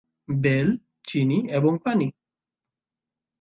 Bell, 0.27 0.67
চিনি 1.05 1.39
এবং 1.51 1.73
পানি। 1.85 2.07